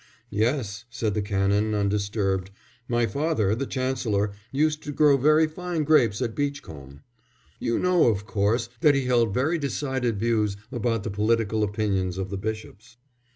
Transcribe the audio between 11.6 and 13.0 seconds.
opinions of the bishops."